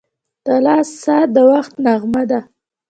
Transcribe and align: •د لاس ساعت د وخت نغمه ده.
•د 0.45 0.47
لاس 0.65 0.87
ساعت 1.03 1.29
د 1.35 1.37
وخت 1.51 1.73
نغمه 1.85 2.23
ده. 2.31 2.39